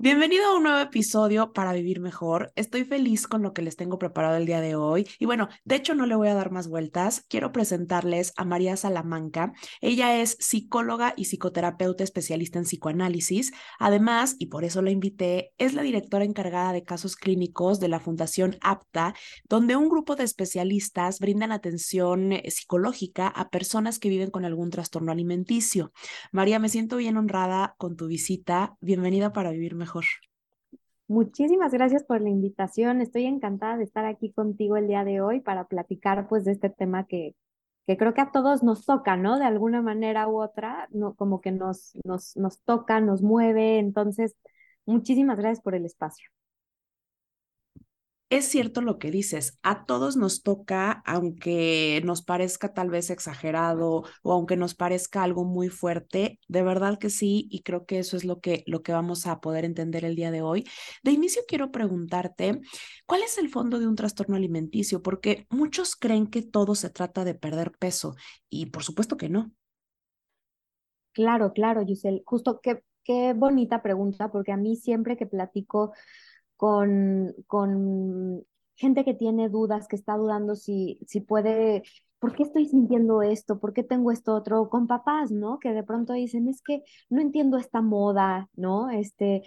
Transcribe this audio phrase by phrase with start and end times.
[0.00, 2.52] Bienvenido a un nuevo episodio para vivir mejor.
[2.54, 5.08] Estoy feliz con lo que les tengo preparado el día de hoy.
[5.18, 7.24] Y bueno, de hecho no le voy a dar más vueltas.
[7.28, 9.54] Quiero presentarles a María Salamanca.
[9.80, 13.50] Ella es psicóloga y psicoterapeuta especialista en psicoanálisis.
[13.80, 17.98] Además, y por eso la invité, es la directora encargada de casos clínicos de la
[17.98, 19.16] Fundación APTA,
[19.48, 24.70] donde un grupo de especialistas brindan atención eh, psicológica a personas que viven con algún
[24.70, 25.90] trastorno alimenticio.
[26.30, 28.76] María, me siento bien honrada con tu visita.
[28.80, 29.87] Bienvenida para vivir mejor
[31.06, 33.00] Muchísimas gracias por la invitación.
[33.00, 36.68] Estoy encantada de estar aquí contigo el día de hoy para platicar pues de este
[36.68, 37.34] tema que,
[37.86, 39.38] que creo que a todos nos toca, ¿no?
[39.38, 43.78] De alguna manera u otra, no, como que nos, nos, nos toca, nos mueve.
[43.78, 44.36] Entonces,
[44.84, 46.28] muchísimas gracias por el espacio
[48.30, 54.04] es cierto lo que dices, a todos nos toca, aunque nos parezca tal vez exagerado
[54.22, 58.16] o aunque nos parezca algo muy fuerte, de verdad que sí, y creo que eso
[58.18, 60.66] es lo que, lo que vamos a poder entender el día de hoy.
[61.02, 62.60] De inicio quiero preguntarte,
[63.06, 65.02] ¿cuál es el fondo de un trastorno alimenticio?
[65.02, 68.14] Porque muchos creen que todo se trata de perder peso
[68.50, 69.52] y por supuesto que no.
[71.12, 75.92] Claro, claro, Giselle, justo qué, qué bonita pregunta, porque a mí siempre que platico
[76.58, 81.84] con, con gente que tiene dudas, que está dudando si, si puede,
[82.18, 83.60] ¿por qué estoy sintiendo esto?
[83.60, 84.68] ¿Por qué tengo esto otro?
[84.68, 85.60] Con papás, ¿no?
[85.60, 88.90] Que de pronto dicen, es que no entiendo esta moda, ¿no?
[88.90, 89.44] Este,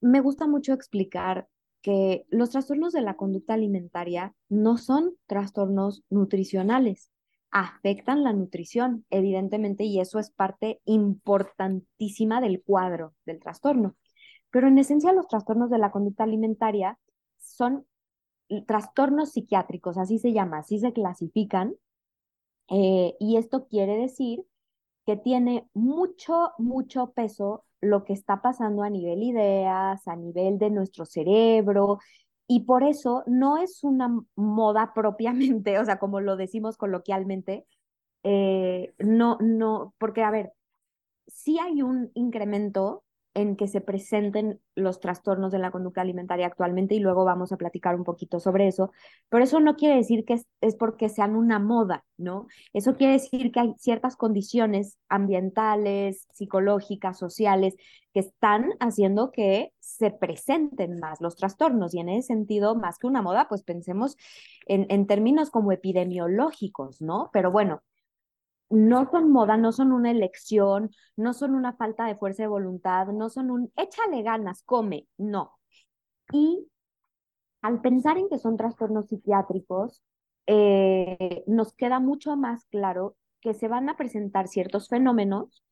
[0.00, 1.46] me gusta mucho explicar
[1.82, 7.10] que los trastornos de la conducta alimentaria no son trastornos nutricionales,
[7.52, 13.94] afectan la nutrición, evidentemente, y eso es parte importantísima del cuadro del trastorno.
[14.54, 16.96] Pero en esencia los trastornos de la conducta alimentaria
[17.38, 17.86] son
[18.68, 21.74] trastornos psiquiátricos, así se llama, así se clasifican.
[22.70, 24.46] Eh, y esto quiere decir
[25.06, 30.70] que tiene mucho, mucho peso lo que está pasando a nivel ideas, a nivel de
[30.70, 31.98] nuestro cerebro,
[32.46, 37.66] y por eso no es una moda propiamente, o sea, como lo decimos coloquialmente,
[38.22, 40.52] eh, no, no, porque a ver,
[41.26, 43.02] sí hay un incremento
[43.34, 47.56] en que se presenten los trastornos de la conducta alimentaria actualmente y luego vamos a
[47.56, 48.92] platicar un poquito sobre eso,
[49.28, 52.46] pero eso no quiere decir que es, porque sean una moda, ¿no?
[52.72, 57.76] Eso quiere decir que hay ciertas condiciones ambientales, psicológicas, sociales,
[58.12, 63.08] que están haciendo que se presenten más los trastornos y en ese sentido, más que
[63.08, 64.16] una moda, pues pensemos
[64.66, 67.30] en, en términos como epidemiológicos, ¿no?
[67.32, 67.82] Pero bueno,
[68.70, 73.06] no son moda, no son una elección, no son una falta de fuerza de voluntad,
[73.08, 75.52] no son un échale ganas, come, no.
[76.32, 76.68] Y
[77.62, 80.02] al pensar en que son trastornos psiquiátricos,
[80.46, 85.64] eh, nos queda mucho más claro que se van a presentar ciertos fenómenos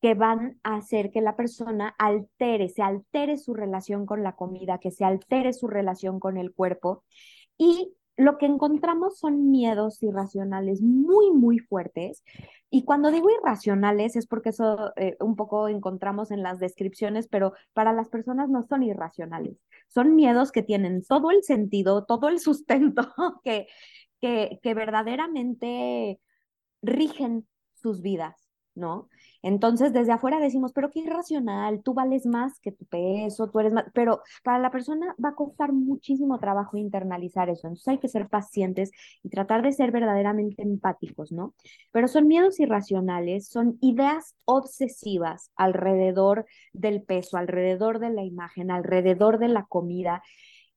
[0.00, 4.78] que van a hacer que la persona altere, se altere su relación con la comida,
[4.78, 7.04] que se altere su relación con el cuerpo
[7.56, 12.24] y lo que encontramos son miedos irracionales muy, muy fuertes.
[12.68, 17.52] Y cuando digo irracionales es porque eso eh, un poco encontramos en las descripciones, pero
[17.72, 19.56] para las personas no son irracionales.
[19.86, 23.14] Son miedos que tienen todo el sentido, todo el sustento,
[23.44, 23.68] que,
[24.20, 26.20] que, que verdaderamente
[26.82, 28.47] rigen sus vidas,
[28.78, 29.08] ¿no?
[29.42, 33.72] Entonces, desde afuera decimos, pero qué irracional, tú vales más que tu peso, tú eres
[33.72, 37.68] más, pero para la persona va a costar muchísimo trabajo internalizar eso.
[37.68, 38.90] Entonces hay que ser pacientes
[39.22, 41.54] y tratar de ser verdaderamente empáticos, ¿no?
[41.92, 49.38] Pero son miedos irracionales, son ideas obsesivas alrededor del peso, alrededor de la imagen, alrededor
[49.38, 50.22] de la comida.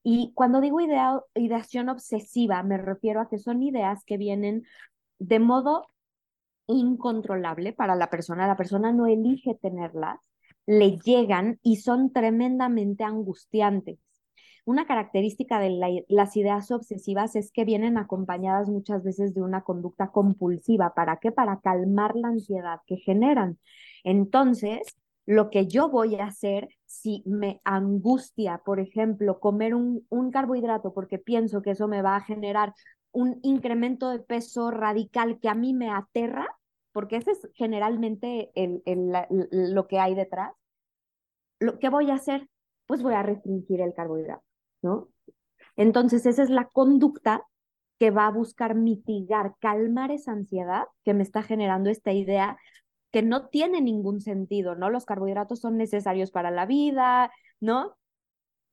[0.03, 4.63] Y cuando digo idea, ideación obsesiva, me refiero a que son ideas que vienen
[5.19, 5.88] de modo
[6.67, 10.19] incontrolable para la persona, la persona no elige tenerlas,
[10.66, 13.99] le llegan y son tremendamente angustiantes.
[14.63, 20.11] Una característica de las ideas obsesivas es que vienen acompañadas muchas veces de una conducta
[20.11, 20.94] compulsiva.
[20.94, 21.31] ¿Para qué?
[21.31, 23.57] Para calmar la ansiedad que generan.
[24.03, 24.79] Entonces,
[25.25, 30.93] lo que yo voy a hacer si me angustia, por ejemplo, comer un, un carbohidrato
[30.93, 32.73] porque pienso que eso me va a generar
[33.11, 36.47] un incremento de peso radical que a mí me aterra,
[36.91, 38.81] porque ese es generalmente el,
[39.52, 40.53] lo que hay detrás,
[41.59, 42.47] lo, ¿qué voy a hacer?
[42.85, 44.43] Pues voy a restringir el carbohidrato,
[44.81, 45.09] ¿no?
[45.75, 47.46] Entonces, esa es la conducta
[47.99, 52.57] que va a buscar mitigar, calmar esa ansiedad que me está generando esta idea
[53.11, 54.90] que no tiene ningún sentido, ¿no?
[54.90, 57.96] Los carbohidratos son necesarios para la vida, ¿no?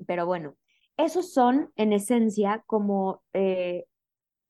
[0.06, 0.56] Pero bueno,
[0.96, 3.84] esos son en esencia como eh,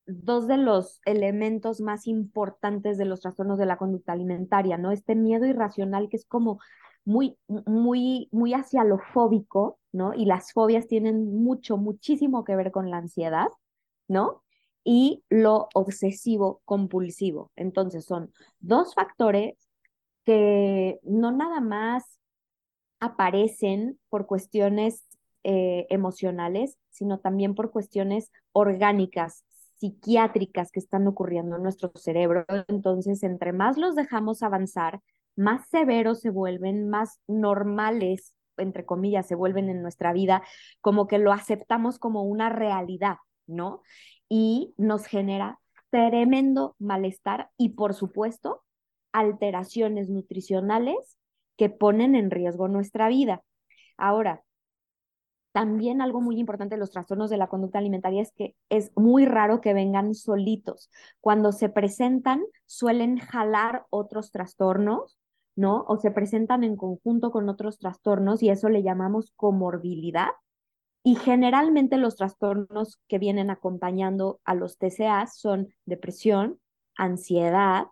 [0.08, 4.90] dos de los elementos más importantes de los trastornos de la conducta alimentaria, ¿no?
[4.90, 6.58] Este miedo irracional que es como
[7.04, 10.14] muy, muy, muy hacia lo fóbico, ¿no?
[10.14, 13.48] Y las fobias tienen mucho, muchísimo que ver con la ansiedad,
[14.08, 14.42] ¿no?
[14.82, 17.52] Y lo obsesivo compulsivo.
[17.54, 19.56] Entonces son dos factores
[20.24, 22.18] que no nada más
[23.00, 25.06] aparecen por cuestiones
[25.44, 29.44] eh, emocionales, sino también por cuestiones orgánicas,
[29.78, 32.44] psiquiátricas que están ocurriendo en nuestro cerebro.
[32.68, 35.00] Entonces, entre más los dejamos avanzar,
[35.36, 40.42] más severos se vuelven, más normales, entre comillas, se vuelven en nuestra vida,
[40.80, 43.16] como que lo aceptamos como una realidad,
[43.46, 43.82] ¿no?
[44.28, 45.60] Y nos genera
[45.90, 48.62] tremendo malestar y, por supuesto,
[49.12, 51.18] alteraciones nutricionales
[51.56, 53.42] que ponen en riesgo nuestra vida.
[53.96, 54.42] Ahora,
[55.52, 59.26] también algo muy importante de los trastornos de la conducta alimentaria es que es muy
[59.26, 60.90] raro que vengan solitos.
[61.20, 65.18] Cuando se presentan, suelen jalar otros trastornos,
[65.56, 65.84] ¿no?
[65.88, 70.28] O se presentan en conjunto con otros trastornos y eso le llamamos comorbilidad.
[71.02, 76.60] Y generalmente los trastornos que vienen acompañando a los TCA son depresión,
[76.96, 77.86] ansiedad,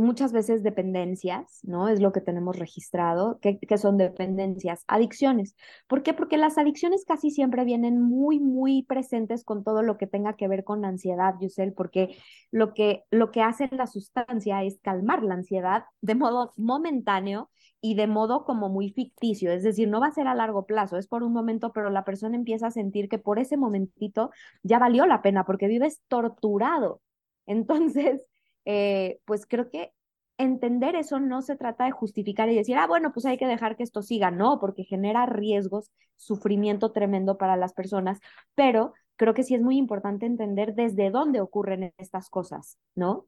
[0.00, 1.88] muchas veces dependencias, ¿no?
[1.88, 5.56] Es lo que tenemos registrado, que, son dependencias, adicciones.
[5.86, 6.14] ¿Por qué?
[6.14, 10.48] Porque las adicciones casi siempre vienen muy, muy presentes con todo lo que tenga que
[10.48, 12.16] ver con ansiedad, Yusel, porque
[12.50, 17.50] lo que, lo que hace la sustancia es calmar la ansiedad de modo momentáneo
[17.80, 20.98] y de modo como muy ficticio, es decir, no va a ser a largo plazo,
[20.98, 24.30] es por un momento, pero la persona empieza a sentir que por ese momentito
[24.62, 27.00] ya valió la pena porque vives torturado.
[27.46, 28.22] Entonces,
[28.64, 29.92] eh, pues creo que
[30.38, 33.76] entender eso no se trata de justificar y decir, ah, bueno, pues hay que dejar
[33.76, 38.20] que esto siga, no, porque genera riesgos, sufrimiento tremendo para las personas,
[38.54, 43.26] pero creo que sí es muy importante entender desde dónde ocurren estas cosas, ¿no?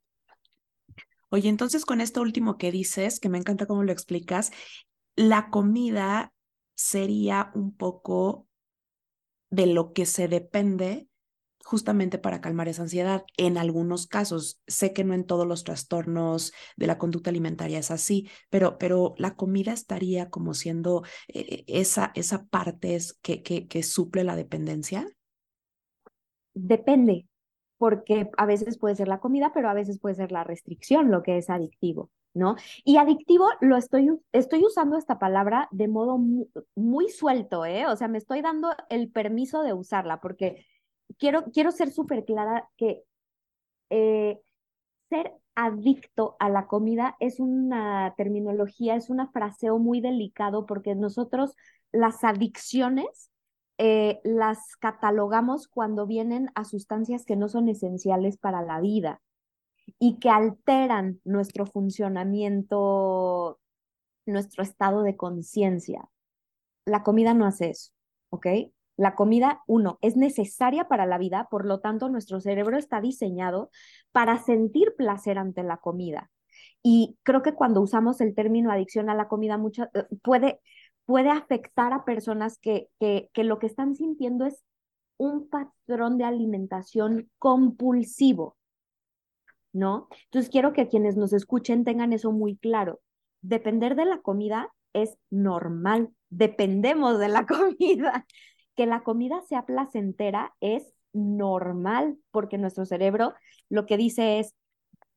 [1.28, 4.52] Oye, entonces con esto último que dices, que me encanta cómo lo explicas,
[5.14, 6.32] la comida
[6.74, 8.46] sería un poco
[9.50, 11.08] de lo que se depende
[11.64, 13.24] justamente para calmar esa ansiedad.
[13.36, 17.90] En algunos casos, sé que no en todos los trastornos de la conducta alimentaria es
[17.90, 23.82] así, pero, pero la comida estaría como siendo eh, esa, esa parte que, que, que
[23.82, 25.06] suple la dependencia.
[26.54, 27.26] Depende,
[27.78, 31.22] porque a veces puede ser la comida, pero a veces puede ser la restricción lo
[31.22, 32.10] que es adictivo.
[32.34, 32.56] ¿no?
[32.84, 37.86] Y adictivo lo estoy, estoy usando esta palabra de modo muy, muy, suelto, ¿eh?
[37.86, 40.64] O sea, me estoy dando el permiso de usarla porque
[41.18, 43.02] quiero, quiero ser súper clara que
[43.90, 44.40] eh,
[45.08, 51.54] ser adicto a la comida es una terminología, es un fraseo muy delicado porque nosotros
[51.92, 53.30] las adicciones
[53.78, 59.20] eh, las catalogamos cuando vienen a sustancias que no son esenciales para la vida
[59.98, 63.58] y que alteran nuestro funcionamiento,
[64.26, 66.08] nuestro estado de conciencia.
[66.84, 67.92] La comida no hace eso,
[68.30, 68.46] ¿ok?
[68.96, 73.70] La comida, uno, es necesaria para la vida, por lo tanto nuestro cerebro está diseñado
[74.12, 76.30] para sentir placer ante la comida.
[76.82, 80.60] Y creo que cuando usamos el término adicción a la comida, mucho, eh, puede,
[81.06, 84.62] puede afectar a personas que, que, que lo que están sintiendo es
[85.16, 88.56] un patrón de alimentación compulsivo,
[89.72, 90.08] ¿no?
[90.24, 93.00] Entonces quiero que quienes nos escuchen tengan eso muy claro.
[93.40, 97.46] Depender de la comida es normal, dependemos de la
[97.78, 98.26] comida
[98.76, 103.34] que la comida sea placentera es normal, porque nuestro cerebro
[103.68, 104.54] lo que dice es,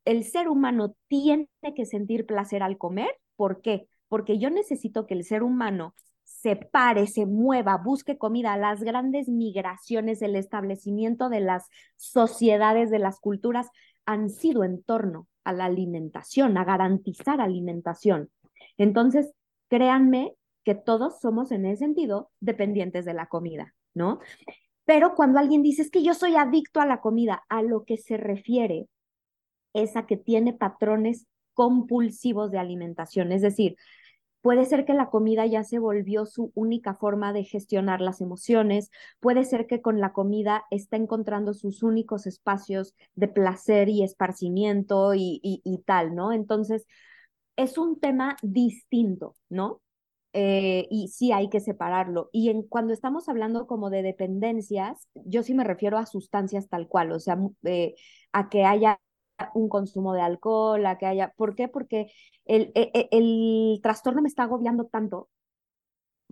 [0.05, 3.09] el ser humano tiene que sentir placer al comer.
[3.35, 3.88] ¿Por qué?
[4.07, 8.55] Porque yo necesito que el ser humano se pare, se mueva, busque comida.
[8.57, 13.67] Las grandes migraciones, el establecimiento de las sociedades, de las culturas,
[14.05, 18.29] han sido en torno a la alimentación, a garantizar alimentación.
[18.77, 19.33] Entonces,
[19.69, 20.33] créanme
[20.65, 24.19] que todos somos en ese sentido dependientes de la comida, ¿no?
[24.84, 28.17] Pero cuando alguien dice que yo soy adicto a la comida, a lo que se
[28.17, 28.88] refiere
[29.74, 33.77] es a que tiene patrones compulsivos de alimentación, es decir,
[34.45, 38.91] Puede ser que la comida ya se volvió su única forma de gestionar las emociones.
[39.19, 45.13] Puede ser que con la comida está encontrando sus únicos espacios de placer y esparcimiento
[45.15, 46.31] y tal, ¿no?
[46.31, 46.86] Entonces,
[47.55, 49.81] es un tema distinto, ¿no?
[50.38, 52.30] Eh, y sí hay que separarlo.
[52.34, 56.89] Y en, cuando estamos hablando como de dependencias, yo sí me refiero a sustancias tal
[56.89, 57.96] cual, o sea, eh,
[58.34, 59.00] a que haya
[59.54, 61.34] un consumo de alcohol, a que haya...
[61.38, 61.70] ¿Por qué?
[61.70, 62.08] Porque
[62.46, 65.30] el, el, e, el trastorno me está agobiando tanto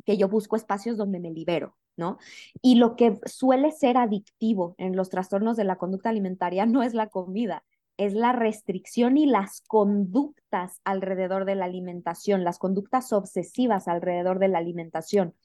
[0.05, 2.17] que yo busco espacios donde me libero, ¿no?
[2.61, 6.93] Y lo que suele ser adictivo en los trastornos de la conducta alimentaria no es
[6.93, 7.63] la comida,
[7.97, 14.47] es la restricción y las conductas alrededor de la alimentación, las conductas obsesivas alrededor de
[14.47, 15.35] la alimentación.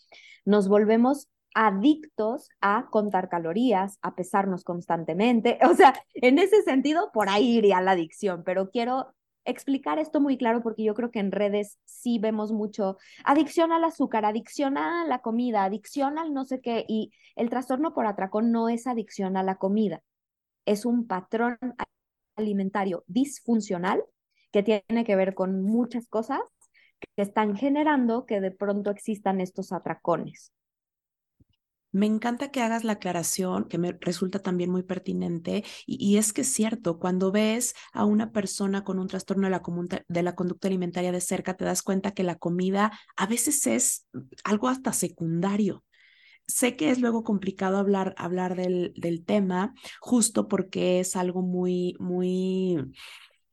[0.44, 5.58] Nos volvemos adictos a contar calorías, a pesarnos constantemente.
[5.70, 9.14] O sea, en ese sentido, por ahí iría la adicción, pero quiero
[9.44, 13.84] explicar esto muy claro porque yo creo que en redes sí vemos mucho adicción al
[13.84, 18.52] azúcar, adicción a la comida, adicción al no sé qué, y el trastorno por atracón
[18.52, 20.02] no es adicción a la comida,
[20.66, 21.58] es un patrón
[22.38, 24.02] alimentario disfuncional
[24.52, 26.40] que tiene que ver con muchas cosas
[27.00, 30.52] que están generando que de pronto existan estos atracones.
[31.90, 36.42] Me encanta que hagas la aclaración, que me resulta también muy pertinente, y, es que
[36.42, 39.62] es cierto, cuando ves a una persona con un trastorno de la,
[40.06, 44.06] de la conducta alimentaria de cerca, te das cuenta que la comida a veces es
[44.44, 45.82] algo hasta secundario.
[46.48, 51.94] Sé que es luego complicado hablar, hablar del, del tema, justo porque es algo muy,
[52.00, 52.78] muy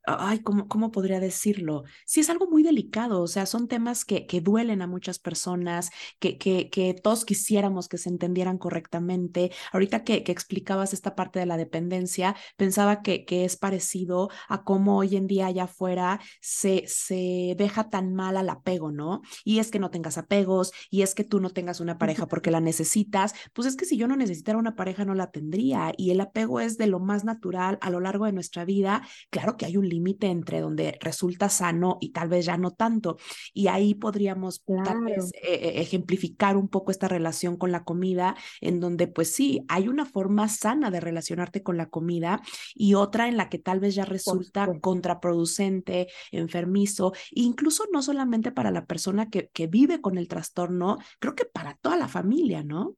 [0.08, 1.84] ay, ¿cómo, ¿cómo podría decirlo?
[2.06, 5.90] Sí, es algo muy delicado, o sea, son temas que, que duelen a muchas personas,
[6.20, 9.52] que, que, que todos quisiéramos que se entendieran correctamente.
[9.72, 14.64] Ahorita que, que explicabas esta parte de la dependencia, pensaba que, que es parecido a
[14.64, 19.22] cómo hoy en día allá afuera se, se deja tan mal al apego, ¿no?
[19.44, 22.52] Y es que no tengas apegos, y es que tú no tengas una pareja porque
[22.52, 26.12] la necesitas, pues es que si yo no necesitara una pareja no la tendría, y
[26.12, 29.08] el apego es de lo más natural a lo largo de nuestra vida.
[29.30, 33.18] Claro que hay un límite entre donde resulta sano y tal vez ya no tanto.
[33.54, 38.36] Y ahí podríamos tal vez eh, eh, ejemplificar un poco esta relación con la comida,
[38.62, 42.42] en donde pues sí, hay una forma sana de relacionarte con la comida
[42.74, 48.72] y otra en la que tal vez ya resulta contraproducente, enfermizo, incluso no solamente para
[48.72, 52.96] la persona que, que vive con el trastorno, creo que para toda la familia, ¿no?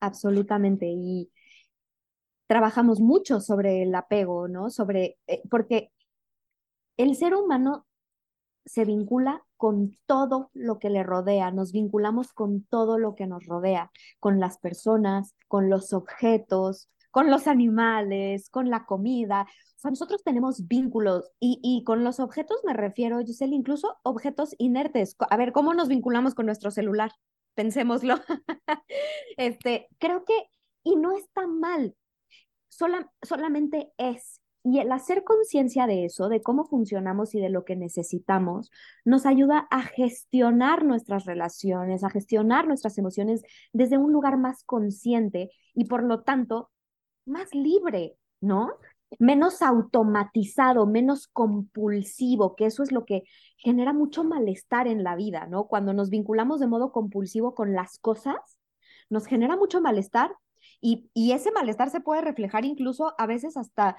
[0.00, 0.86] Absolutamente.
[0.86, 1.30] Y
[2.48, 4.70] trabajamos mucho sobre el apego, ¿no?
[4.70, 5.92] Sobre, eh, porque
[6.96, 7.86] el ser humano
[8.66, 13.46] se vincula con todo lo que le rodea, nos vinculamos con todo lo que nos
[13.46, 19.42] rodea, con las personas, con los objetos, con los animales, con la comida.
[19.76, 24.54] O sea, nosotros tenemos vínculos y, y con los objetos me refiero, Giselle, incluso objetos
[24.58, 25.16] inertes.
[25.30, 27.12] A ver, ¿cómo nos vinculamos con nuestro celular?
[27.54, 28.16] Pensémoslo.
[29.36, 30.34] este, creo que,
[30.82, 31.94] y no está mal,
[32.68, 34.40] solamente es.
[34.64, 38.70] Y el hacer conciencia de eso, de cómo funcionamos y de lo que necesitamos,
[39.04, 45.50] nos ayuda a gestionar nuestras relaciones, a gestionar nuestras emociones desde un lugar más consciente
[45.74, 46.70] y por lo tanto
[47.24, 48.72] más libre, ¿no?
[49.18, 53.22] Menos automatizado, menos compulsivo, que eso es lo que
[53.56, 55.66] genera mucho malestar en la vida, ¿no?
[55.66, 58.36] Cuando nos vinculamos de modo compulsivo con las cosas,
[59.08, 60.34] nos genera mucho malestar
[60.80, 63.96] y, ese malestar se puede reflejar incluso a veces hasta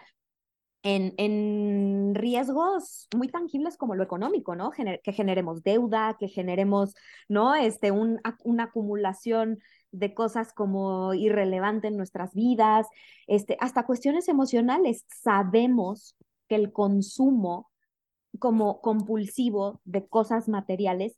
[0.83, 4.71] en, en, riesgos muy tangibles como lo económico, ¿no?
[4.71, 6.93] que generemos deuda, que generemos,
[7.27, 7.53] ¿no?
[7.55, 9.59] Este, un, una acumulación
[9.91, 12.87] de cosas como irrelevante en nuestras vidas,
[13.27, 15.05] este, hasta cuestiones emocionales.
[15.09, 16.15] Sabemos
[16.47, 17.69] que el consumo
[18.39, 21.17] como compulsivo de cosas materiales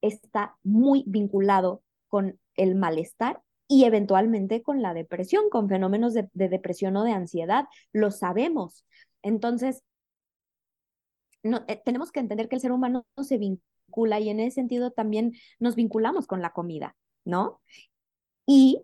[0.00, 6.96] está muy vinculado con el malestar y eventualmente con la depresión, con fenómenos de, depresión
[6.96, 7.66] o de ansiedad.
[7.92, 8.84] Lo sabemos.
[9.22, 9.84] Entonces,
[11.44, 14.90] no, eh, tenemos que entender que el ser humano se vincula y en ese sentido
[14.90, 17.60] también nos vinculamos con la comida, ¿no?
[18.44, 18.82] Y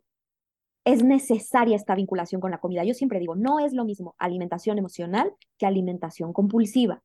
[0.85, 2.85] es necesaria esta vinculación con la comida.
[2.85, 7.03] Yo siempre digo, no es lo mismo alimentación emocional que alimentación compulsiva.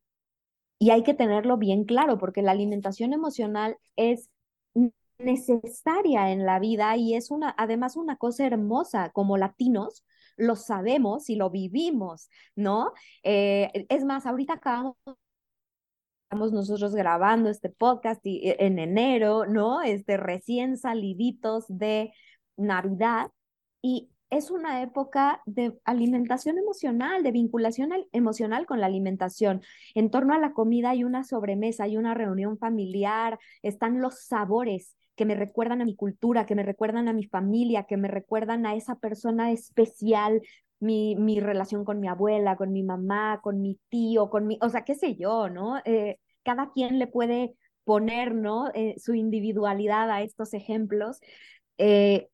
[0.78, 4.30] Y hay que tenerlo bien claro, porque la alimentación emocional es
[5.24, 10.04] necesaria en la vida y es una, además una cosa hermosa como latinos,
[10.38, 12.94] lo sabemos y lo vivimos, ¿no?
[13.24, 14.96] Eh, es más, ahorita acabamos
[16.32, 19.82] estamos nosotros grabando este podcast y, e, en enero, ¿no?
[19.82, 22.14] Este recién saliditos de
[22.56, 23.32] Navidad
[23.82, 29.62] y es una época de alimentación emocional, de vinculación emocional con la alimentación.
[29.94, 34.96] En torno a la comida hay una sobremesa, hay una reunión familiar, están los sabores,
[35.22, 38.66] que me recuerdan a mi cultura, que me recuerdan a mi familia, que me recuerdan
[38.66, 40.42] a esa persona especial,
[40.80, 44.70] mi, mi relación con mi abuela, con mi mamá, con mi tío, con mi, o
[44.70, 45.78] sea, qué sé yo, ¿no?
[45.86, 48.72] Eh, cada quien le puede poner, ¿no?
[48.74, 51.20] Eh, su individualidad a estos ejemplos.
[51.78, 52.28] Eh,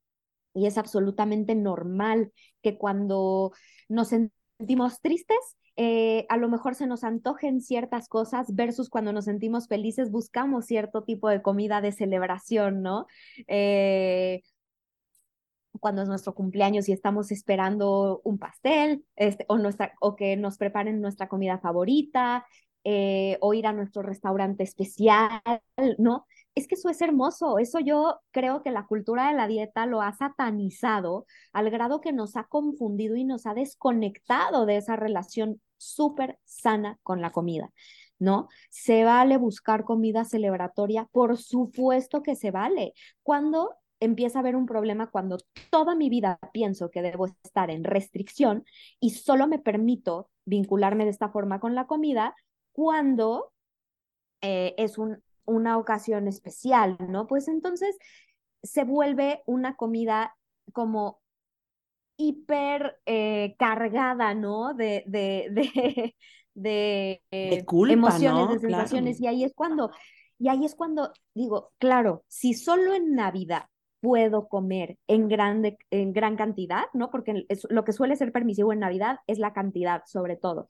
[0.53, 3.51] y es absolutamente normal que cuando
[3.89, 9.25] nos sentimos tristes, eh, a lo mejor se nos antojen ciertas cosas versus cuando nos
[9.25, 13.05] sentimos felices buscamos cierto tipo de comida de celebración, ¿no?
[13.47, 14.41] Eh,
[15.79, 20.57] cuando es nuestro cumpleaños y estamos esperando un pastel, este, o, nuestra, o que nos
[20.57, 22.47] preparen nuestra comida favorita,
[22.83, 25.41] eh, o ir a nuestro restaurante especial,
[25.99, 26.25] ¿no?
[26.55, 30.01] Es que eso es hermoso, eso yo creo que la cultura de la dieta lo
[30.01, 35.61] ha satanizado al grado que nos ha confundido y nos ha desconectado de esa relación
[35.77, 37.71] súper sana con la comida.
[38.19, 38.47] ¿no?
[38.69, 42.93] Se vale buscar comida celebratoria, por supuesto que se vale.
[43.23, 45.37] Cuando empieza a haber un problema cuando
[45.69, 48.63] toda mi vida pienso que debo estar en restricción
[48.99, 52.35] y solo me permito vincularme de esta forma con la comida
[52.73, 53.51] cuando
[54.41, 57.25] eh, es un, una ocasión especial, ¿no?
[57.27, 57.97] Pues entonces
[58.61, 60.35] se vuelve una comida
[60.73, 61.19] como
[62.17, 64.73] hiper eh, cargada, ¿no?
[64.73, 66.15] De, de, de,
[66.53, 68.53] de, de culpa, emociones, ¿no?
[68.53, 69.17] de sensaciones.
[69.19, 69.33] Claro.
[69.33, 69.91] Y ahí es cuando,
[70.39, 73.65] y ahí es cuando digo, claro, si solo en Navidad
[74.01, 77.09] puedo comer en, grande, en gran cantidad, ¿no?
[77.09, 80.67] Porque es, lo que suele ser permisivo en Navidad es la cantidad, sobre todo.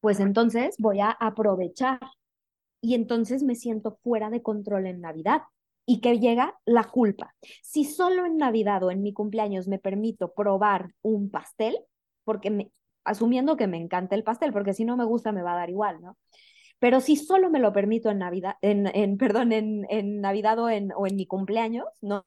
[0.00, 2.00] Pues entonces voy a aprovechar
[2.80, 5.42] y entonces me siento fuera de control en Navidad
[5.86, 7.34] y que llega la culpa.
[7.62, 11.78] Si solo en Navidad o en mi cumpleaños me permito probar un pastel,
[12.24, 12.70] porque me,
[13.04, 15.70] asumiendo que me encanta el pastel, porque si no me gusta me va a dar
[15.70, 16.16] igual, ¿no?
[16.78, 20.70] Pero si solo me lo permito en Navidad, en, en perdón, en, en Navidad o
[20.70, 22.22] en, o en mi cumpleaños, ¿no?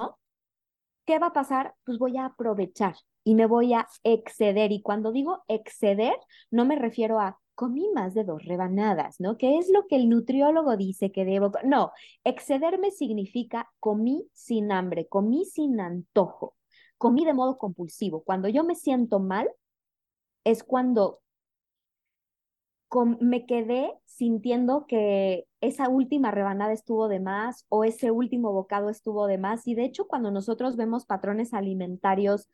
[1.05, 1.73] ¿Qué va a pasar?
[1.85, 4.71] Pues voy a aprovechar y me voy a exceder.
[4.71, 6.15] Y cuando digo exceder,
[6.51, 9.35] no me refiero a comí más de dos rebanadas, ¿no?
[9.35, 11.51] ¿Qué es lo que el nutriólogo dice que debo?
[11.65, 11.91] No,
[12.23, 16.55] excederme significa comí sin hambre, comí sin antojo,
[16.99, 18.21] comí de modo compulsivo.
[18.23, 19.49] Cuando yo me siento mal,
[20.43, 21.19] es cuando
[23.19, 29.25] me quedé sintiendo que esa última rebanada estuvo de más o ese último bocado estuvo
[29.25, 29.65] de más.
[29.65, 32.47] Y de hecho, cuando nosotros vemos patrones alimentarios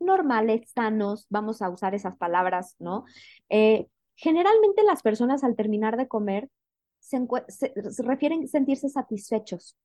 [0.00, 3.04] normales, sanos, vamos a usar esas palabras, ¿no?
[3.50, 3.86] Eh,
[4.18, 6.50] generalmente las personas al terminar de comer
[6.98, 9.76] se, se, refieren sentirse satisfechos.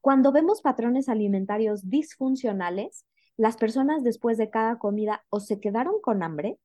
[0.00, 6.22] Cuando vemos patrones alimentarios disfuncionales, las personas después de cada comida o se quedaron con
[6.24, 6.58] hambre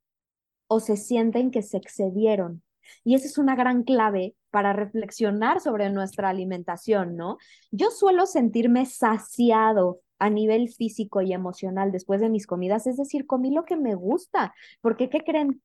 [0.67, 2.63] o se sienten que se excedieron.
[3.04, 7.38] Y esa es una gran clave para reflexionar sobre nuestra alimentación, ¿no?
[7.69, 13.28] Yo suelo sentirme saciado a nivel físico y emocional después de mis comidas, es decir,
[13.28, 15.62] comí lo que me gusta, porque ¿qué creen?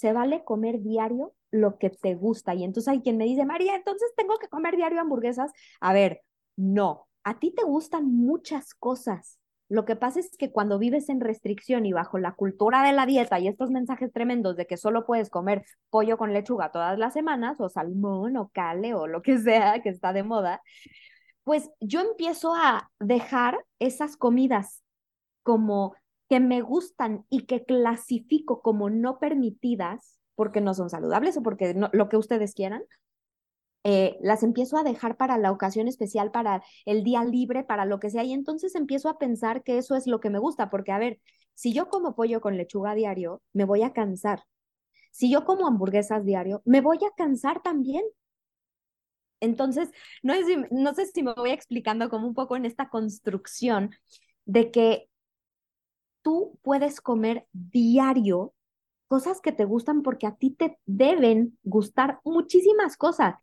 [0.00, 2.54] Se vale comer diario lo que te gusta.
[2.54, 5.52] Y entonces hay quien me dice, María, entonces tengo que comer diario hamburguesas.
[5.78, 6.22] A ver,
[6.56, 9.38] no, a ti te gustan muchas cosas.
[9.68, 13.04] Lo que pasa es que cuando vives en restricción y bajo la cultura de la
[13.04, 17.12] dieta y estos mensajes tremendos de que solo puedes comer pollo con lechuga todas las
[17.12, 20.62] semanas o salmón o cale o lo que sea que está de moda,
[21.44, 24.82] pues yo empiezo a dejar esas comidas
[25.42, 25.94] como
[26.30, 31.74] que me gustan y que clasifico como no permitidas porque no son saludables o porque
[31.74, 32.82] no, lo que ustedes quieran,
[33.82, 37.98] eh, las empiezo a dejar para la ocasión especial, para el día libre, para lo
[37.98, 40.92] que sea, y entonces empiezo a pensar que eso es lo que me gusta, porque
[40.92, 41.18] a ver,
[41.54, 44.44] si yo como pollo con lechuga diario, me voy a cansar.
[45.10, 48.04] Si yo como hamburguesas diario, me voy a cansar también.
[49.40, 49.90] Entonces,
[50.22, 53.90] no, es, no sé si me voy explicando como un poco en esta construcción
[54.44, 55.09] de que
[56.30, 58.54] tú puedes comer diario
[59.08, 63.34] cosas que te gustan porque a ti te deben gustar muchísimas cosas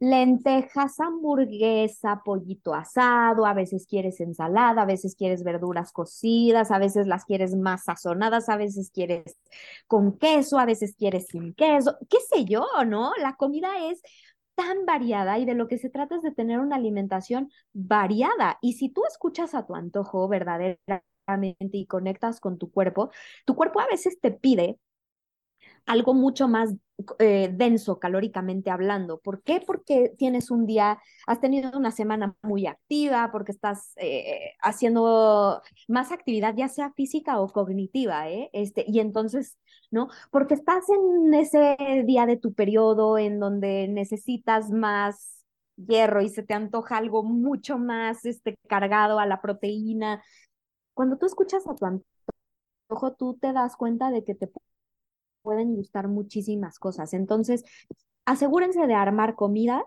[0.00, 7.06] lentejas, hamburguesa, pollito asado, a veces quieres ensalada, a veces quieres verduras cocidas, a veces
[7.06, 9.38] las quieres más sazonadas, a veces quieres
[9.86, 13.12] con queso, a veces quieres sin queso, qué sé yo, ¿no?
[13.18, 14.02] La comida es
[14.54, 18.58] tan variada y de lo que se trata es de tener una alimentación variada.
[18.60, 21.04] Y si tú escuchas a tu antojo verdaderamente
[21.72, 23.10] y conectas con tu cuerpo,
[23.44, 24.78] tu cuerpo a veces te pide
[25.86, 26.74] algo mucho más
[27.18, 29.18] eh, denso calóricamente hablando.
[29.20, 29.62] ¿Por qué?
[29.66, 36.12] Porque tienes un día, has tenido una semana muy activa, porque estás eh, haciendo más
[36.12, 38.50] actividad, ya sea física o cognitiva, ¿eh?
[38.52, 39.56] Este, y entonces,
[39.90, 40.08] ¿no?
[40.30, 45.44] Porque estás en ese día de tu periodo en donde necesitas más
[45.76, 50.22] hierro y se te antoja algo mucho más este, cargado a la proteína.
[51.00, 54.50] Cuando tú escuchas a tu antojo, tú te das cuenta de que te
[55.40, 57.14] pueden gustar muchísimas cosas.
[57.14, 57.64] Entonces,
[58.26, 59.82] asegúrense de armar comidas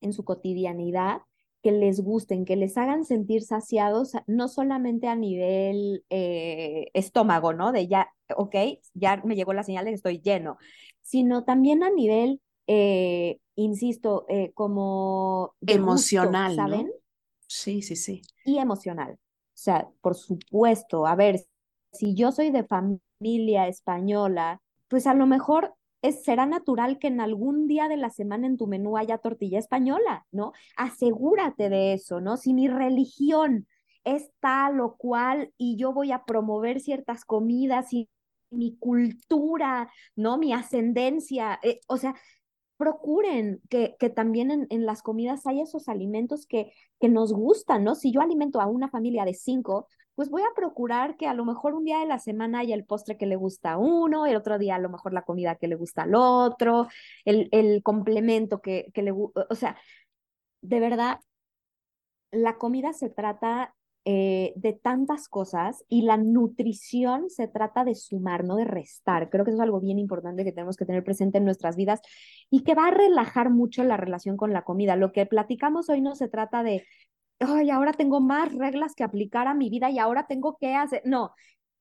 [0.00, 1.22] en su cotidianidad
[1.64, 7.72] que les gusten, que les hagan sentir saciados, no solamente a nivel eh, estómago, ¿no?
[7.72, 8.54] De ya, ok,
[8.94, 10.58] ya me llegó la señal de que estoy lleno,
[11.02, 16.86] sino también a nivel, eh, insisto, eh, como emocional, gusto, ¿saben?
[16.86, 16.92] ¿no?
[17.48, 18.22] Sí, sí, sí.
[18.44, 19.18] Y emocional.
[19.62, 21.40] Sea, por supuesto, a ver,
[21.92, 27.20] si yo soy de familia española, pues a lo mejor es, será natural que en
[27.20, 30.52] algún día de la semana en tu menú haya tortilla española, ¿no?
[30.76, 32.36] Asegúrate de eso, ¿no?
[32.36, 33.66] Si mi religión
[34.04, 38.08] es tal o cual y yo voy a promover ciertas comidas y
[38.50, 40.38] mi cultura, ¿no?
[40.38, 42.14] Mi ascendencia, eh, o sea,
[42.80, 47.84] procuren que, que también en, en, las comidas haya esos alimentos que, que nos gustan,
[47.84, 47.94] ¿no?
[47.94, 51.44] Si yo alimento a una familia de cinco, pues voy a procurar que a lo
[51.44, 54.34] mejor un día de la semana haya el postre que le gusta a uno, el
[54.34, 56.88] otro día a lo mejor la comida que le gusta al otro,
[57.26, 59.76] el, el complemento que, que le gusta, o sea,
[60.62, 61.20] de verdad,
[62.30, 63.74] la comida se trata
[64.06, 69.28] eh, de tantas cosas y la nutrición se trata de sumar, no de restar.
[69.28, 72.00] Creo que eso es algo bien importante que tenemos que tener presente en nuestras vidas
[72.48, 74.96] y que va a relajar mucho la relación con la comida.
[74.96, 76.86] Lo que platicamos hoy no se trata de,
[77.40, 81.02] ay, ahora tengo más reglas que aplicar a mi vida y ahora tengo que hacer.
[81.04, 81.34] No,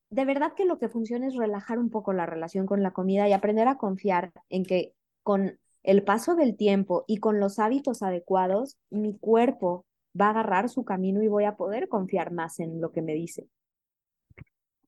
[0.10, 3.30] de verdad que lo que funciona es relajar un poco la relación con la comida
[3.30, 8.04] y aprender a confiar en que con el paso del tiempo y con los hábitos
[8.04, 9.86] adecuados, mi cuerpo
[10.20, 13.14] va a agarrar su camino y voy a poder confiar más en lo que me
[13.14, 13.48] dice.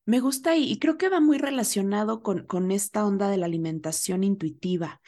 [0.06, 4.24] Me gusta y, creo que va muy relacionado con, con esta onda de la alimentación
[4.24, 5.00] intuitiva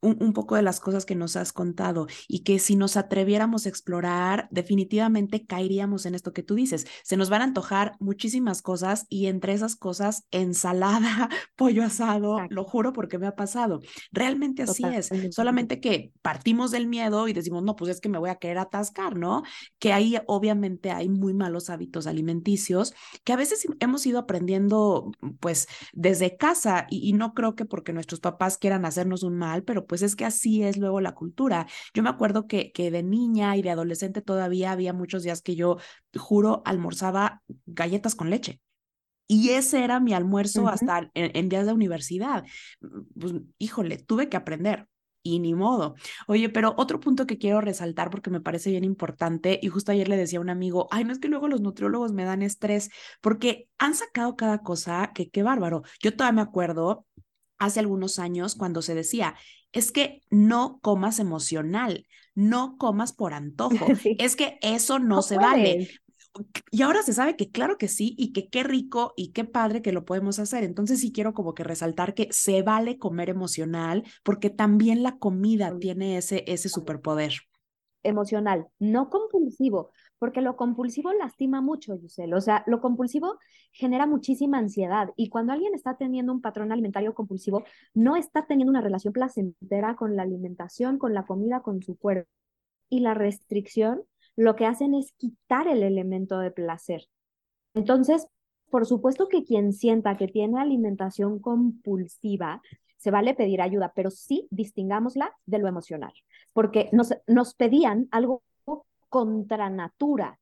[0.00, 3.68] un, poco de las cosas que nos has contado y que si nos atreviéramos a
[3.68, 6.86] explorar, definitivamente caeríamos en esto que tú dices.
[7.04, 12.64] Se nos van a antojar muchísimas cosas y entre esas cosas, ensalada, pollo asado, lo
[12.64, 13.80] juro porque me ha pasado.
[14.10, 15.10] Realmente así es.
[15.30, 18.58] Solamente que partimos del miedo y decimos, no, pues es que me voy a querer
[18.58, 19.42] atascar, ¿no?
[19.78, 25.68] Que ahí obviamente hay muy malos hábitos alimenticios que a veces hemos ido aprendiendo pues
[25.92, 29.86] desde casa y, y no creo que porque nuestros papás quieran hacernos un mal, pero
[29.86, 31.66] pues es que así es luego la cultura.
[31.94, 35.56] Yo me acuerdo que, que de niña y de adolescente todavía había muchos días que
[35.56, 35.78] yo,
[36.16, 38.60] juro, almorzaba galletas con leche.
[39.28, 42.44] Y ese era mi almuerzo hasta en, días de universidad.
[43.18, 44.88] Pues, híjole, tuve que aprender
[45.22, 45.94] y ni modo.
[46.26, 50.08] Oye, pero otro punto que quiero resaltar porque me parece bien importante y justo ayer
[50.08, 52.90] le decía a un amigo, ay, no es que luego los nutriólogos me dan estrés
[53.20, 55.82] porque han sacado cada cosa que qué bárbaro.
[56.02, 57.06] Yo todavía me acuerdo
[57.62, 59.36] hace algunos años cuando se decía,
[59.70, 63.86] es que no comas emocional, no comas por antojo,
[64.18, 65.88] es que eso no, se vale.
[66.70, 69.82] Y ahora se sabe que claro que sí y que qué rico y qué padre
[69.82, 70.64] que lo podemos hacer.
[70.64, 75.78] Entonces sí quiero como que resaltar que se vale comer emocional porque también la comida
[75.78, 77.34] tiene ese, ese superpoder.
[78.02, 79.92] Emocional, no compulsivo,
[80.22, 82.32] porque lo compulsivo lastima mucho, Yusel.
[82.34, 83.40] O sea, lo compulsivo
[83.72, 88.70] genera muchísima ansiedad y cuando alguien está teniendo un patrón alimentario compulsivo, no está teniendo
[88.70, 92.30] una relación placentera con la alimentación, con la comida, con su cuerpo.
[92.88, 94.04] Y la restricción
[94.36, 97.08] lo que hacen es quitar el elemento de placer.
[97.74, 98.28] Entonces,
[98.70, 102.62] por supuesto que quien sienta que tiene alimentación compulsiva,
[102.96, 106.12] se vale pedir ayuda, pero sí distingámosla de lo emocional,
[106.52, 108.44] porque nos, nos pedían algo
[109.12, 110.40] contra natura.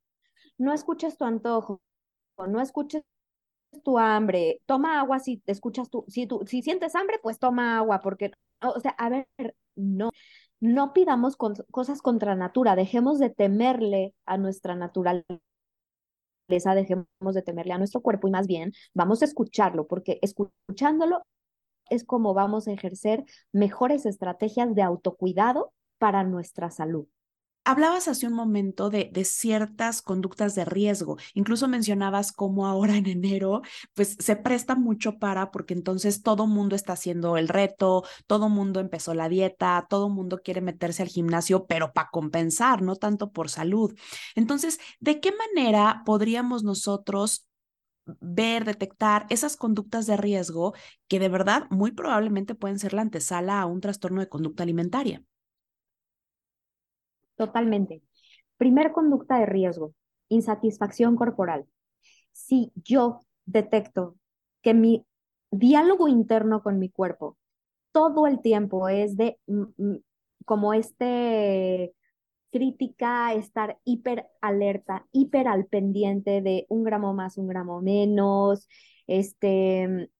[0.56, 1.82] No escuches tu antojo,
[2.46, 3.02] no escuches
[3.84, 8.00] tu hambre, toma agua si escuchas tu, si tú, si sientes hambre, pues toma agua,
[8.00, 8.30] porque,
[8.62, 9.26] o sea, a ver,
[9.74, 10.10] no,
[10.60, 15.24] no pidamos cosas contra natura, dejemos de temerle a nuestra naturaleza,
[16.48, 21.24] dejemos de temerle a nuestro cuerpo y más bien vamos a escucharlo, porque escuchándolo
[21.90, 27.08] es como vamos a ejercer mejores estrategias de autocuidado para nuestra salud.
[27.64, 33.06] Hablabas hace un momento de, de, ciertas conductas de riesgo, incluso mencionabas cómo ahora en
[33.06, 33.60] enero,
[33.94, 38.80] pues se presta mucho para, porque entonces todo mundo está haciendo el reto, todo mundo
[38.80, 43.50] empezó la dieta, todo mundo quiere meterse al gimnasio, pero para compensar, no tanto por
[43.50, 43.94] salud.
[44.34, 47.46] Entonces, ¿de qué manera podríamos nosotros
[48.20, 50.74] ver, detectar esas conductas de riesgo
[51.08, 55.22] que de verdad muy probablemente pueden ser la antesala a un trastorno de conducta alimentaria?
[57.40, 58.02] Totalmente.
[58.58, 59.94] Primer conducta de riesgo,
[60.28, 61.64] insatisfacción corporal.
[62.32, 64.16] Si yo detecto
[64.60, 65.06] que mi
[65.50, 67.38] diálogo interno con mi cuerpo
[67.92, 69.96] todo el tiempo es de mm, mm,
[70.44, 71.94] como este
[72.52, 78.68] crítica, estar hiper alerta, hiper al pendiente de un gramo más, un gramo menos,
[79.06, 80.10] este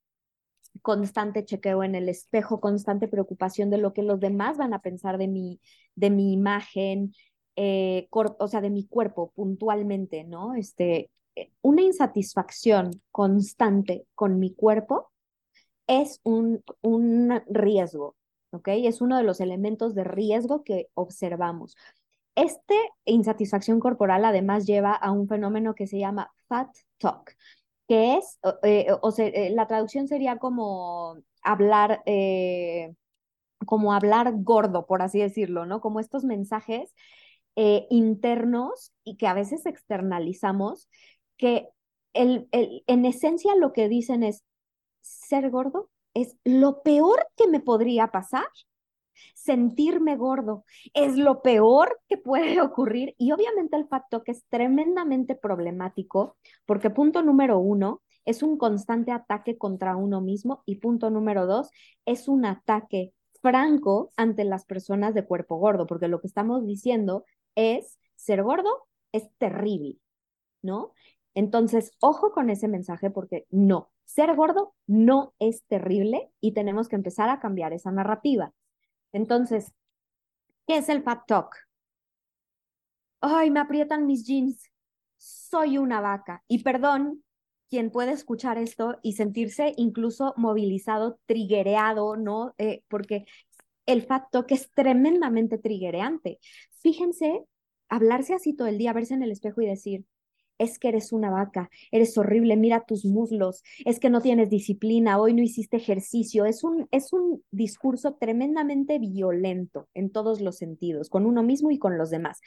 [0.82, 5.18] constante chequeo en el espejo, constante preocupación de lo que los demás van a pensar
[5.18, 5.60] de mi,
[5.94, 7.14] de mi imagen,
[7.56, 10.54] eh, o sea, de mi cuerpo puntualmente, ¿no?
[10.54, 15.10] Este, eh, una insatisfacción constante con mi cuerpo
[15.86, 18.16] es un, un riesgo,
[18.52, 18.68] ¿ok?
[18.68, 21.76] Es uno de los elementos de riesgo que observamos.
[22.36, 27.36] Este insatisfacción corporal además lleva a un fenómeno que se llama fat talk,
[27.90, 32.94] que es, eh, o sea, eh, la traducción sería como hablar, eh,
[33.66, 35.80] como hablar gordo, por así decirlo, ¿no?
[35.80, 36.94] Como estos mensajes
[37.56, 40.88] internos y que a veces externalizamos,
[41.36, 41.68] que
[42.12, 44.44] el, el, en esencia lo que dicen es,
[45.00, 48.46] ser gordo es lo peor que me podría pasar
[49.34, 55.34] sentirme gordo es lo peor que puede ocurrir y obviamente el facto que es tremendamente
[55.34, 61.46] problemático porque punto número uno es un constante ataque contra uno mismo y punto número
[61.46, 61.70] dos
[62.04, 67.24] es un ataque franco ante las personas de cuerpo gordo porque lo que estamos diciendo
[67.54, 69.98] es ser gordo es terrible,
[70.62, 70.92] ¿no?
[71.34, 76.96] Entonces, ojo con ese mensaje porque no, ser gordo no es terrible y tenemos que
[76.96, 78.52] empezar a cambiar esa narrativa.
[79.12, 79.72] Entonces,
[80.66, 81.56] ¿qué es el fat talk?
[83.20, 84.70] Ay, me aprietan mis jeans.
[85.16, 86.42] Soy una vaca.
[86.48, 87.22] Y perdón,
[87.68, 92.54] quien puede escuchar esto y sentirse incluso movilizado, triguereado, ¿no?
[92.58, 93.26] Eh, porque
[93.86, 96.38] el fat talk es tremendamente triguereante.
[96.80, 97.44] Fíjense,
[97.88, 100.04] hablarse así todo el día, verse en el espejo y decir,
[100.60, 105.18] es que eres una vaca, eres horrible, mira tus muslos, es que no tienes disciplina,
[105.18, 106.44] hoy no hiciste ejercicio.
[106.44, 111.78] Es un, es un discurso tremendamente violento en todos los sentidos, con uno mismo y
[111.78, 112.40] con los demás.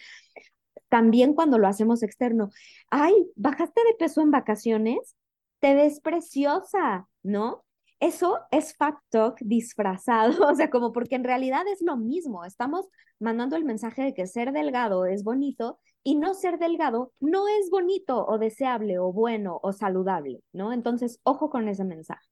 [0.89, 2.51] También cuando lo hacemos externo,
[2.91, 5.15] ay, bajaste de peso en vacaciones,
[5.59, 7.65] te ves preciosa, ¿no?
[7.99, 12.45] Eso es fact talk disfrazado, o sea, como porque en realidad es lo mismo.
[12.45, 12.85] Estamos
[13.19, 17.69] mandando el mensaje de que ser delgado es bonito y no ser delgado no es
[17.69, 20.73] bonito o deseable o bueno o saludable, ¿no?
[20.73, 22.27] Entonces, ojo con ese mensaje.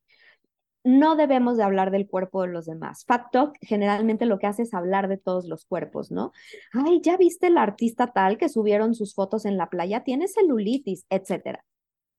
[0.84, 3.06] No debemos de hablar del cuerpo de los demás.
[3.06, 6.32] Fat Talk generalmente lo que hace es hablar de todos los cuerpos, ¿no?
[6.74, 11.06] Ay, ya viste el artista tal que subieron sus fotos en la playa, tiene celulitis,
[11.10, 11.64] etcétera.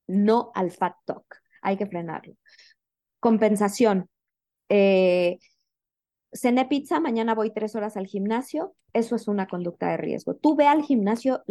[0.07, 1.25] No al Fat Talk.
[1.61, 2.35] Hay que frenarlo.
[3.21, 4.09] Compensación.
[4.69, 5.39] Eh,
[6.33, 10.35] cené pizza, mañana voy tres horas al gimnasio, eso es una conducta de riesgo.
[10.35, 11.43] Tú ve al gimnasio,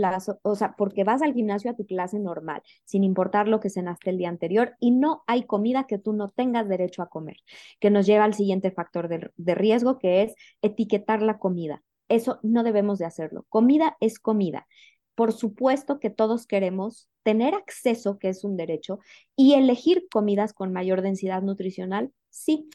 [0.41, 4.09] o sea, porque vas al gimnasio a tu clase normal, sin importar lo que cenaste
[4.09, 7.37] el día anterior, y no hay comida que tú no tengas derecho a comer,
[7.79, 11.83] que nos lleva al siguiente factor de, de riesgo, que es etiquetar la comida.
[12.09, 13.45] Eso no debemos de hacerlo.
[13.49, 14.67] Comida es comida.
[15.15, 18.99] Por supuesto que todos queremos tener acceso, que es un derecho,
[19.35, 22.67] y elegir comidas con mayor densidad nutricional, sí,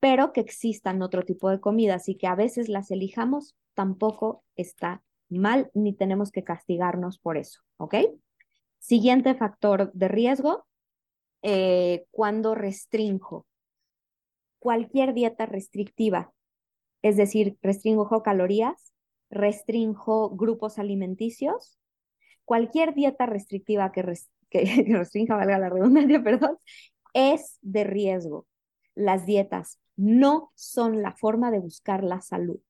[0.00, 5.02] pero que existan otro tipo de comidas y que a veces las elijamos tampoco está
[5.28, 7.94] mal ni tenemos que castigarnos por eso, ¿ok?
[8.78, 10.66] Siguiente factor de riesgo,
[11.42, 13.46] eh, cuando restringo.
[14.58, 16.32] Cualquier dieta restrictiva,
[17.02, 18.92] es decir, restringo calorías,
[19.28, 21.78] restringo grupos alimenticios,
[22.44, 24.04] cualquier dieta restrictiva que,
[24.50, 26.58] que restrinja, valga la redundancia, perdón,
[27.14, 28.46] es de riesgo.
[28.94, 32.60] Las dietas no son la forma de buscar la salud.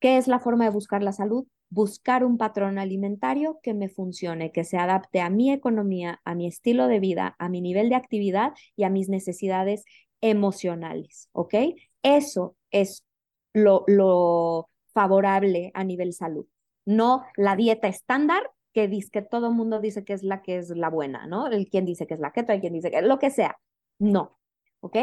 [0.00, 1.46] ¿Qué es la forma de buscar la salud?
[1.68, 6.46] Buscar un patrón alimentario que me funcione, que se adapte a mi economía, a mi
[6.46, 9.84] estilo de vida, a mi nivel de actividad y a mis necesidades
[10.20, 11.54] emocionales, ¿ok?
[12.02, 13.04] Eso es
[13.52, 16.46] lo, lo favorable a nivel salud,
[16.84, 20.58] no la dieta estándar que dice que todo el mundo dice que es la que
[20.58, 21.46] es la buena, ¿no?
[21.48, 23.58] El quien dice que es la keto, hay quien dice que lo que sea.
[23.98, 24.38] No,
[24.80, 24.96] ¿ok?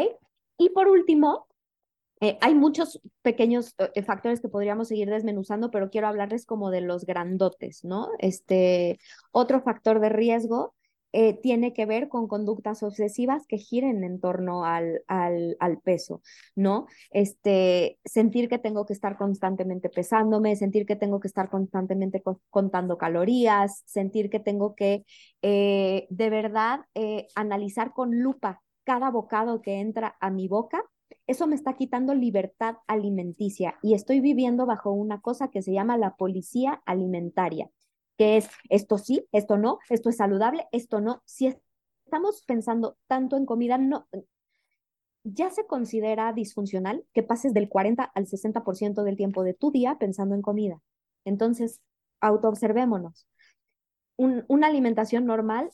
[0.58, 1.46] Y por último,
[2.20, 6.80] eh, hay muchos pequeños eh, factores que podríamos seguir desmenuzando, pero quiero hablarles como de
[6.80, 8.10] los grandotes, ¿no?
[8.18, 8.98] Este,
[9.30, 10.74] otro factor de riesgo
[11.12, 16.20] eh, tiene que ver con conductas obsesivas que giren en torno al, al, al, peso,
[16.56, 16.86] ¿no?
[17.12, 22.98] Este, sentir que tengo que estar constantemente pesándome, sentir que tengo que estar constantemente contando
[22.98, 25.04] calorías, sentir que tengo que
[25.40, 26.80] de verdad
[27.34, 30.82] analizar con lupa cada bocado que entra a mi boca
[31.26, 35.98] eso me está quitando libertad alimenticia y estoy viviendo bajo una cosa que se llama
[35.98, 37.70] la policía alimentaria,
[38.16, 41.20] que es esto sí, esto no, esto es saludable, esto no.
[41.26, 41.54] Si
[42.06, 44.08] estamos pensando tanto en comida, no,
[45.22, 49.98] ya se considera disfuncional que pases del 40 al 60% del tiempo de tu día
[49.98, 50.80] pensando en comida.
[51.26, 51.82] Entonces,
[52.22, 53.28] autoobservémonos.
[54.16, 55.70] Un, una alimentación normal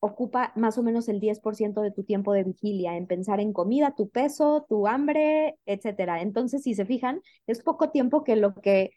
[0.00, 3.94] ocupa más o menos el 10% de tu tiempo de vigilia en pensar en comida,
[3.94, 6.22] tu peso, tu hambre, etcétera.
[6.22, 8.90] Entonces, si se fijan, es poco tiempo que lo que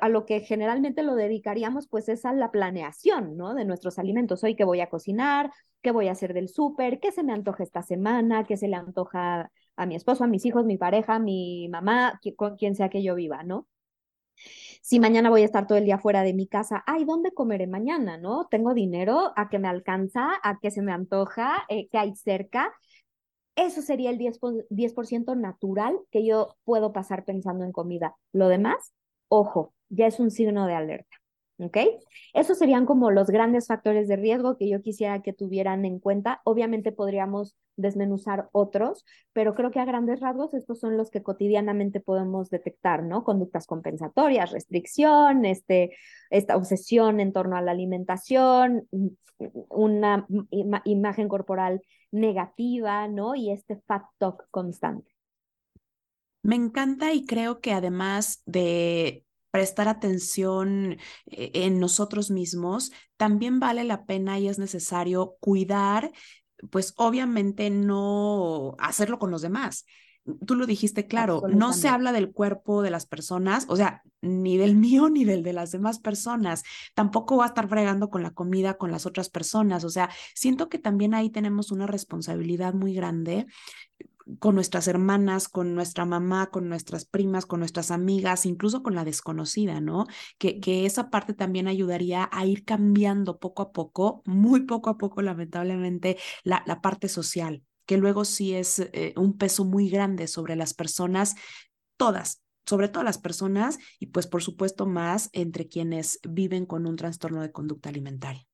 [0.00, 3.54] a lo que generalmente lo dedicaríamos pues es a la planeación, ¿no?
[3.54, 4.44] De nuestros alimentos.
[4.44, 7.62] Hoy qué voy a cocinar, qué voy a hacer del súper, qué se me antoja
[7.62, 11.68] esta semana, qué se le antoja a mi esposo, a mis hijos, mi pareja, mi
[11.70, 13.66] mamá, con quien sea que yo viva, ¿no?
[14.82, 17.66] Si mañana voy a estar todo el día fuera de mi casa, ay, ¿dónde comeré
[17.66, 18.16] mañana?
[18.18, 18.48] ¿No?
[18.50, 19.32] ¿Tengo dinero?
[19.36, 20.30] ¿A qué me alcanza?
[20.42, 21.64] ¿A qué se me antoja?
[21.68, 22.72] Eh, ¿Qué hay cerca?
[23.56, 24.94] Eso sería el 10%, 10
[25.36, 28.16] natural que yo puedo pasar pensando en comida.
[28.32, 28.92] Lo demás,
[29.28, 31.21] ojo, ya es un signo de alerta.
[31.62, 31.76] ¿Ok?
[32.34, 36.40] Esos serían como los grandes factores de riesgo que yo quisiera que tuvieran en cuenta.
[36.44, 42.00] Obviamente podríamos desmenuzar otros, pero creo que a grandes rasgos estos son los que cotidianamente
[42.00, 43.22] podemos detectar, ¿no?
[43.22, 45.96] Conductas compensatorias, restricción, este,
[46.30, 48.88] esta obsesión en torno a la alimentación,
[49.68, 50.26] una
[50.84, 53.36] imagen corporal negativa, ¿no?
[53.36, 55.10] Y este fat talk constante.
[56.42, 63.84] Me encanta y creo que además de prestar atención eh, en nosotros mismos, también vale
[63.84, 66.10] la pena y es necesario cuidar,
[66.70, 69.84] pues obviamente no hacerlo con los demás.
[70.46, 74.56] Tú lo dijiste claro, no se habla del cuerpo de las personas, o sea, ni
[74.56, 76.62] del mío ni del de las demás personas.
[76.94, 79.84] Tampoco va a estar fregando con la comida con las otras personas.
[79.84, 83.46] O sea, siento que también ahí tenemos una responsabilidad muy grande
[84.38, 89.04] con nuestras hermanas, con nuestra mamá, con nuestras primas, con nuestras amigas, incluso con la
[89.04, 90.06] desconocida, ¿no?
[90.38, 94.98] Que, que esa parte también ayudaría a ir cambiando poco a poco, muy poco a
[94.98, 100.28] poco, lamentablemente, la, la parte social, que luego sí es eh, un peso muy grande
[100.28, 101.34] sobre las personas,
[101.96, 106.96] todas, sobre todo las personas y pues por supuesto más entre quienes viven con un
[106.96, 108.46] trastorno de conducta alimentaria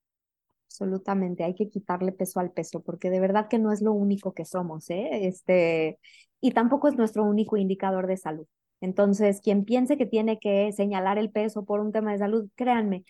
[0.78, 1.44] absolutamente.
[1.44, 4.44] Hay que quitarle peso al peso, porque de verdad que no es lo único que
[4.44, 5.26] somos, ¿eh?
[5.26, 5.98] Este,
[6.40, 8.46] y tampoco es nuestro único indicador de salud.
[8.80, 13.04] Entonces, quien piense que tiene que señalar el peso por un tema de salud, créanme,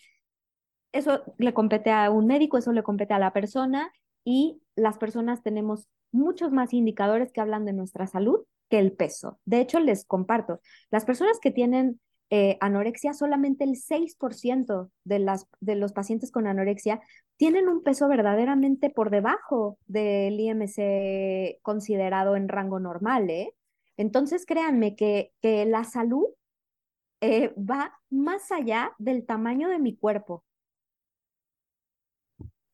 [0.93, 3.93] eso le compete a un médico, eso le compete a la persona
[4.25, 9.39] y las personas tenemos muchos más indicadores que hablan de nuestra salud que el peso.
[9.45, 15.47] De hecho, les comparto, las personas que tienen eh, anorexia, solamente el 6% de, las,
[15.61, 17.01] de los pacientes con anorexia
[17.37, 23.31] tienen un peso verdaderamente por debajo del IMC considerado en rango normal.
[23.31, 23.55] ¿eh?
[23.97, 26.27] Entonces, créanme que, que la salud
[27.21, 30.45] eh, va más allá del tamaño de mi cuerpo.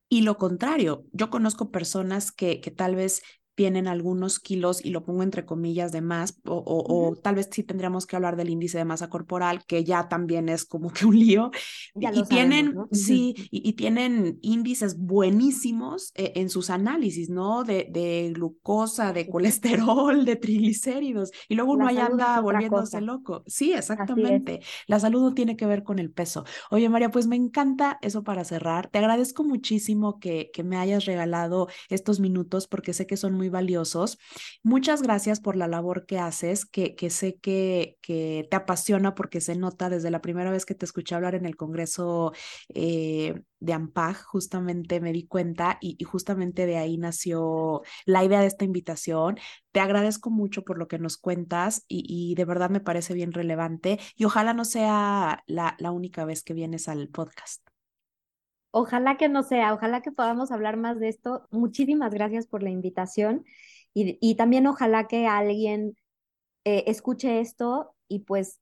[0.09, 3.23] Y lo contrario, yo conozco personas que, que tal vez
[3.55, 7.63] tienen algunos kilos, y lo pongo entre comillas, de más, o, o, tal vez sí
[7.63, 11.19] tendríamos que hablar del índice de masa corporal, que ya también es como que un
[11.19, 11.51] lío.
[11.95, 17.65] y tienen, sí, y, tienen índices buenísimos eh, en sus análisis, ¿no?
[17.65, 23.43] De, de glucosa, de colesterol, de triglicéridos, y luego uno allá anda volviéndose loco.
[23.47, 24.61] Sí, exactamente.
[24.87, 26.45] La salud no tiene que ver con el peso.
[26.71, 28.89] Oye, María, pues me encanta eso para cerrar.
[28.89, 33.44] Te agradezco muchísimo que, que me hayas regalado estos minutos porque sé que son muy
[33.49, 34.19] valiosos.
[34.63, 39.41] Muchas gracias por la labor que haces, que, que sé que, que te apasiona porque
[39.41, 42.33] se nota desde la primera vez que te escuché hablar en el Congreso
[42.75, 48.47] eh, de AMPAG, justamente me di cuenta y, justamente de ahí nació la idea de
[48.47, 49.39] esta invitación.
[49.73, 53.99] Te agradezco mucho por lo que nos cuentas y, de verdad me parece bien relevante
[54.17, 57.74] y ojalá no sea la, la única vez que vienes al podcast.
[58.77, 61.47] Ojalá que no sea, ojalá que podamos hablar más de esto.
[61.53, 63.45] Muchísimas gracias por la invitación
[63.95, 65.97] y, también ojalá que alguien
[66.65, 68.59] eh, escuche esto y pues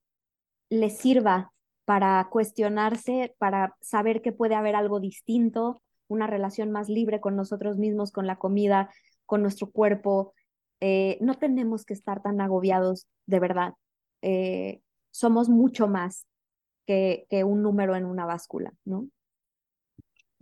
[0.68, 1.54] le sirva
[1.86, 7.78] para cuestionarse, para saber que puede haber algo distinto, una relación más libre con nosotros
[7.78, 8.90] mismos, con la comida,
[9.24, 10.34] con nuestro cuerpo.
[10.80, 13.72] Eh, no tenemos que estar tan agobiados, de verdad.
[14.20, 16.26] Eh, somos mucho más
[16.86, 19.08] que, que un número en una báscula, ¿no?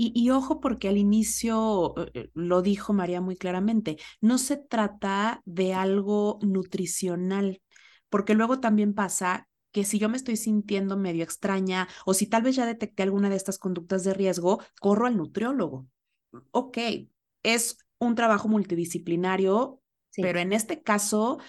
[0.03, 5.43] Y, ojo porque al inicio eh, eh, lo dijo María muy claramente, no se trata
[5.45, 7.61] de algo nutricional,
[8.09, 12.41] porque luego también pasa que si yo me estoy sintiendo medio extraña o si tal
[12.43, 15.87] vez ya detecté alguna de estas conductas de riesgo, corro al nutriólogo.
[16.51, 16.79] Ok,
[17.43, 19.83] es un trabajo multidisciplinario,
[20.17, 21.41] pero en este caso,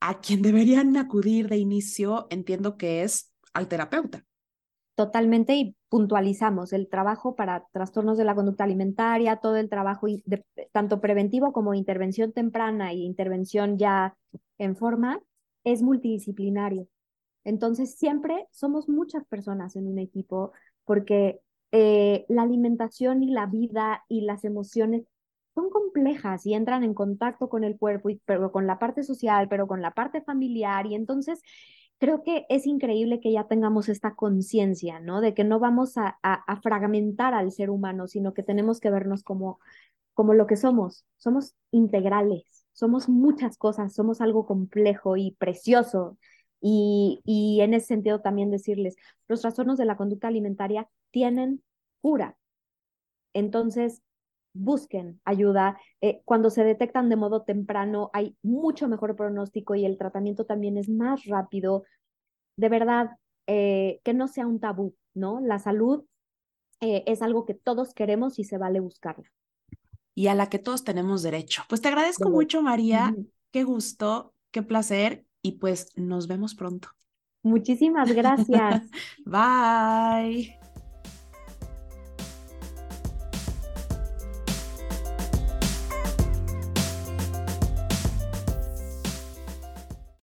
[0.00, 4.24] a quien deberían acudir de inicio, entiendo que es al terapeuta
[4.94, 10.06] totalmente y puntualizamos el trabajo para trastornos de la conducta alimentaria, todo el trabajo
[10.72, 14.16] tanto preventivo como intervención temprana y intervención ya
[14.58, 15.20] en forma,
[15.64, 16.86] es multidisciplinario.
[17.44, 20.52] Entonces, siempre somos muchas personas en un equipo
[20.84, 21.40] porque
[21.72, 25.04] eh, la alimentación y la vida y las emociones
[25.54, 29.66] son complejas y entran en contacto con el cuerpo, pero con la parte social, pero
[29.66, 30.86] con la parte familiar.
[30.86, 31.40] Y entonces
[32.00, 35.20] creo que es increíble que ya tengamos esta conciencia, ¿no?
[35.20, 36.18] De que no vamos a,
[36.62, 39.60] fragmentar al ser humano, sino que tenemos que vernos como,
[40.14, 41.04] como lo que somos.
[41.18, 46.18] Somos integrales, somos muchas cosas, somos algo complejo y precioso.
[46.60, 48.96] Y, y en ese sentido también decirles,
[49.28, 51.62] los trastornos de la conducta alimentaria tienen
[52.00, 52.36] cura.
[53.34, 54.02] Entonces,
[54.52, 55.78] busquen ayuda.
[56.00, 60.76] Eh, cuando se detectan de modo temprano, hay mucho mejor pronóstico y el tratamiento también
[60.76, 61.84] es más rápido.
[62.56, 63.10] De verdad,
[63.46, 65.40] eh, que no sea un tabú, ¿no?
[65.40, 66.04] La salud
[66.80, 69.30] eh, es algo que todos queremos y se vale buscarla.
[70.14, 71.62] Y a la que todos tenemos derecho.
[71.68, 73.14] Pues te agradezco mucho, María.
[73.52, 76.88] Qué gusto, qué placer y pues nos vemos pronto.
[77.42, 78.90] Muchísimas gracias.
[79.24, 80.59] Bye.